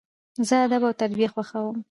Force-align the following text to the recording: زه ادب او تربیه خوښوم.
زه 0.47 0.55
ادب 0.65 0.81
او 0.87 0.93
تربیه 1.01 1.29
خوښوم. 1.33 1.77